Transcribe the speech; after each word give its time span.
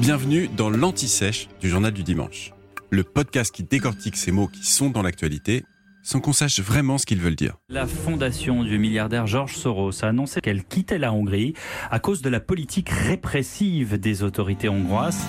Bienvenue 0.00 0.48
dans 0.48 0.70
l'Anti-Sèche 0.70 1.48
du 1.60 1.68
Journal 1.68 1.92
du 1.92 2.02
Dimanche, 2.02 2.52
le 2.90 3.04
podcast 3.04 3.54
qui 3.54 3.62
décortique 3.62 4.16
ces 4.16 4.32
mots 4.32 4.48
qui 4.48 4.66
sont 4.66 4.90
dans 4.90 5.02
l'actualité 5.02 5.64
sans 6.02 6.20
qu'on 6.20 6.32
sache 6.32 6.58
vraiment 6.58 6.98
ce 6.98 7.06
qu'ils 7.06 7.20
veulent 7.20 7.36
dire. 7.36 7.56
La 7.68 7.86
fondation 7.86 8.64
du 8.64 8.76
milliardaire 8.78 9.28
George 9.28 9.54
Soros 9.54 10.04
a 10.04 10.08
annoncé 10.08 10.40
qu'elle 10.40 10.64
quittait 10.64 10.98
la 10.98 11.12
Hongrie 11.12 11.54
à 11.92 12.00
cause 12.00 12.22
de 12.22 12.28
la 12.28 12.40
politique 12.40 12.88
répressive 12.90 13.98
des 13.98 14.24
autorités 14.24 14.68
hongroises. 14.68 15.22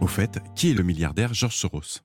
Au 0.00 0.06
fait, 0.06 0.40
qui 0.56 0.70
est 0.70 0.74
le 0.74 0.82
milliardaire 0.82 1.34
George 1.34 1.56
Soros? 1.56 2.00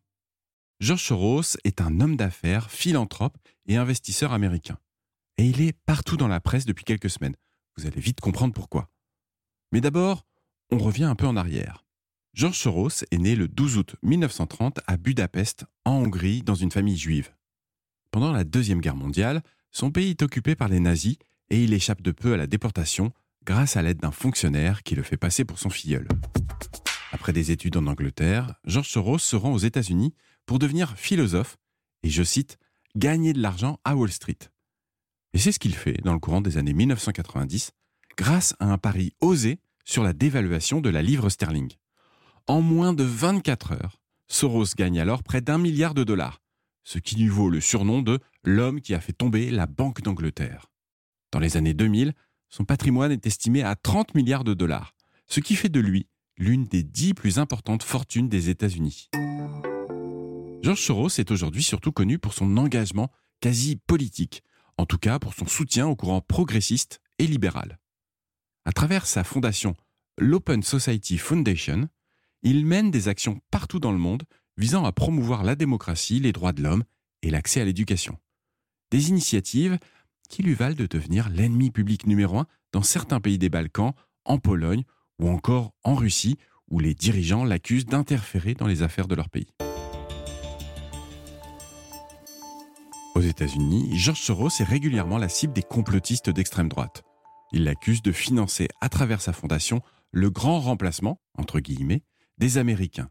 George 0.82 1.02
Soros 1.02 1.58
est 1.64 1.80
un 1.80 2.02
homme 2.02 2.18
d'affaires, 2.18 2.70
philanthrope 2.70 3.38
et 3.68 3.78
investisseur 3.78 4.34
américain. 4.34 4.78
Et 5.38 5.46
il 5.46 5.62
est 5.62 5.74
partout 5.86 6.18
dans 6.18 6.28
la 6.28 6.42
presse 6.42 6.66
depuis 6.66 6.84
quelques 6.84 7.10
semaines. 7.10 7.36
Vous 7.78 7.88
allez 7.88 8.02
vite 8.02 8.20
comprendre 8.20 8.54
pourquoi. 8.54 8.90
Mais 9.72 9.82
d'abord, 9.82 10.26
on 10.74 10.78
revient 10.80 11.04
un 11.04 11.16
peu 11.16 11.28
en 11.28 11.36
arrière. 11.36 11.86
George 12.34 12.58
Soros 12.58 13.04
est 13.12 13.18
né 13.20 13.36
le 13.36 13.48
12 13.48 13.78
août 13.78 13.96
1930 14.02 14.80
à 14.88 14.98
Budapest, 14.98 15.66
en 15.86 15.98
Hongrie, 15.98 16.42
dans 16.42 16.56
une 16.56 16.72
famille 16.72 16.98
juive. 16.98 17.32
Pendant 18.10 18.32
la 18.32 18.44
Deuxième 18.44 18.82
Guerre 18.82 18.96
mondiale, 18.96 19.44
son 19.72 19.92
pays 19.92 20.10
est 20.10 20.24
occupé 20.24 20.56
par 20.56 20.70
les 20.70 20.80
nazis 20.80 21.18
et 21.52 21.64
il 21.64 21.74
échappe 21.74 22.02
de 22.02 22.12
peu 22.12 22.34
à 22.34 22.38
la 22.38 22.48
déportation 22.48 23.14
grâce 23.46 23.78
à 23.78 23.84
l'aide 23.84 24.00
d'un 24.00 24.12
fonctionnaire 24.12 24.82
qui 24.82 24.96
le 24.96 25.04
fait 25.04 25.18
passer 25.18 25.46
pour 25.46 25.60
son 25.60 25.70
filleul. 25.70 26.08
Après 27.12 27.34
des 27.34 27.52
études 27.52 27.78
en 27.78 27.86
Angleterre, 27.86 28.56
George 28.66 28.90
Soros 28.90 29.20
se 29.20 29.36
rend 29.36 29.54
aux 29.54 29.60
États-Unis 29.60 30.16
pour 30.48 30.58
devenir 30.58 30.98
philosophe 30.98 31.58
et, 32.02 32.10
je 32.10 32.24
cite, 32.24 32.58
gagner 32.96 33.34
de 33.34 33.42
l'argent 33.42 33.80
à 33.84 33.96
Wall 33.96 34.12
Street. 34.12 34.40
Et 35.34 35.38
c'est 35.38 35.52
ce 35.52 35.60
qu'il 35.60 35.76
fait 35.76 36.02
dans 36.04 36.14
le 36.14 36.20
courant 36.20 36.42
des 36.42 36.58
années 36.58 36.74
1990 36.74 37.74
grâce 38.18 38.56
à 38.60 38.66
un 38.66 38.80
pari 38.80 39.14
osé 39.22 39.60
sur 39.84 40.04
la 40.04 40.14
dévaluation 40.14 40.82
de 40.82 40.90
la 40.90 41.02
livre 41.02 41.30
sterling. 41.30 41.72
En 42.48 42.62
moins 42.62 42.94
de 42.94 43.04
24 43.04 43.74
heures, 43.74 44.02
Soros 44.28 44.76
gagne 44.78 45.00
alors 45.00 45.24
près 45.24 45.42
d'un 45.42 45.58
milliard 45.58 45.94
de 45.94 46.04
dollars, 46.04 46.42
ce 46.84 47.00
qui 47.00 47.16
lui 47.16 47.28
vaut 47.28 47.50
le 47.50 47.62
surnom 47.62 48.02
de 48.02 48.20
l'homme 48.44 48.82
qui 48.82 48.94
a 48.94 49.00
fait 49.00 49.14
tomber 49.14 49.50
la 49.52 49.68
Banque 49.68 50.02
d'Angleterre. 50.02 50.68
Dans 51.32 51.40
les 51.40 51.58
années 51.58 51.74
2000, 51.74 52.14
son 52.50 52.66
patrimoine 52.66 53.12
est 53.12 53.26
estimé 53.26 53.64
à 53.64 53.76
30 53.76 54.16
milliards 54.16 54.44
de 54.44 54.54
dollars, 54.54 54.94
ce 55.28 55.40
qui 55.40 55.56
fait 55.56 55.70
de 55.70 55.80
lui 55.80 56.08
l'une 56.38 56.66
des 56.66 56.84
dix 56.84 57.14
plus 57.14 57.40
importantes 57.40 57.84
fortunes 57.84 58.30
des 58.30 58.50
États-Unis. 58.50 59.10
George 60.62 60.82
Soros 60.82 61.10
est 61.20 61.32
aujourd'hui 61.32 61.64
surtout 61.64 61.92
connu 61.92 62.20
pour 62.20 62.34
son 62.34 62.58
engagement 62.58 63.12
quasi 63.42 63.76
politique, 63.76 64.44
en 64.78 64.86
tout 64.86 64.98
cas 64.98 65.20
pour 65.20 65.34
son 65.34 65.46
soutien 65.46 65.88
au 65.88 65.96
courant 65.96 66.22
progressiste 66.22 67.02
et 67.20 67.28
libéral. 67.28 67.80
À 68.66 68.72
travers 68.72 69.06
sa 69.06 69.26
fondation, 69.26 69.76
l'Open 70.18 70.64
Society 70.64 71.18
Foundation, 71.18 71.90
il 72.44 72.66
mène 72.66 72.92
des 72.92 73.10
actions 73.10 73.42
partout 73.52 73.80
dans 73.80 73.92
le 73.92 73.98
monde 73.98 74.24
visant 74.58 74.86
à 74.86 74.94
promouvoir 74.94 75.44
la 75.44 75.56
démocratie, 75.56 76.20
les 76.20 76.32
droits 76.32 76.54
de 76.54 76.64
l'homme 76.64 76.84
et 77.24 77.30
l'accès 77.30 77.60
à 77.60 77.66
l'éducation. 77.66 78.18
Des 78.90 79.10
initiatives 79.10 79.78
qui 80.30 80.44
lui 80.44 80.54
valent 80.54 80.76
de 80.76 80.86
devenir 80.86 81.30
l'ennemi 81.30 81.72
public 81.72 82.08
numéro 82.08 82.40
un 82.40 82.48
dans 82.72 82.84
certains 82.84 83.20
pays 83.20 83.38
des 83.38 83.50
Balkans, 83.50 83.94
en 84.24 84.38
Pologne 84.38 84.84
ou 85.20 85.28
encore 85.28 85.74
en 85.84 85.96
Russie, 85.96 86.38
où 86.70 86.80
les 86.80 86.94
dirigeants 86.94 87.44
l'accusent 87.44 87.86
d'interférer 87.86 88.54
dans 88.54 88.68
les 88.68 88.82
affaires 88.82 89.08
de 89.08 89.16
leur 89.16 89.30
pays. 89.30 89.54
Aux 93.16 93.22
États-Unis, 93.22 93.98
George 93.98 94.22
Soros 94.22 94.50
est 94.60 94.64
régulièrement 94.64 95.18
la 95.18 95.30
cible 95.30 95.54
des 95.54 95.62
complotistes 95.64 96.30
d'extrême 96.30 96.70
droite. 96.70 97.04
Il 97.54 97.66
l'accuse 97.66 98.02
de 98.02 98.12
financer 98.12 98.68
à 98.82 98.90
travers 98.90 99.22
sa 99.22 99.32
fondation 99.32 99.82
le 100.12 100.32
grand 100.32 100.60
remplacement, 100.60 101.22
entre 101.36 101.60
guillemets, 101.60 102.04
des 102.40 102.58
Américains. 102.58 103.10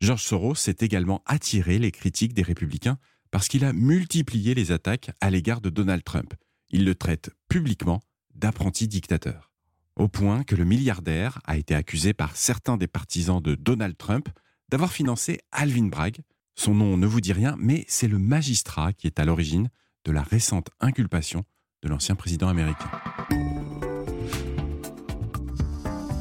George 0.00 0.22
Soros 0.22 0.54
s'est 0.54 0.76
également 0.80 1.22
attiré 1.26 1.78
les 1.78 1.90
critiques 1.90 2.32
des 2.32 2.42
républicains 2.42 2.98
parce 3.30 3.46
qu'il 3.46 3.66
a 3.66 3.74
multiplié 3.74 4.54
les 4.54 4.72
attaques 4.72 5.10
à 5.20 5.28
l'égard 5.28 5.60
de 5.60 5.68
Donald 5.68 6.02
Trump. 6.02 6.32
Il 6.70 6.86
le 6.86 6.94
traite 6.94 7.30
publiquement 7.48 8.00
d'apprenti 8.34 8.88
dictateur. 8.88 9.52
Au 9.96 10.08
point 10.08 10.44
que 10.44 10.54
le 10.54 10.64
milliardaire 10.64 11.40
a 11.44 11.58
été 11.58 11.74
accusé 11.74 12.14
par 12.14 12.36
certains 12.36 12.78
des 12.78 12.86
partisans 12.86 13.42
de 13.42 13.54
Donald 13.54 13.98
Trump 13.98 14.28
d'avoir 14.70 14.92
financé 14.92 15.40
Alvin 15.52 15.88
Bragg. 15.88 16.20
Son 16.54 16.74
nom 16.74 16.96
ne 16.96 17.06
vous 17.06 17.20
dit 17.20 17.32
rien, 17.32 17.56
mais 17.58 17.84
c'est 17.88 18.08
le 18.08 18.18
magistrat 18.18 18.92
qui 18.94 19.06
est 19.06 19.18
à 19.18 19.24
l'origine 19.24 19.68
de 20.04 20.12
la 20.12 20.22
récente 20.22 20.70
inculpation 20.80 21.44
de 21.82 21.88
l'ancien 21.88 22.14
président 22.14 22.48
américain. 22.48 22.90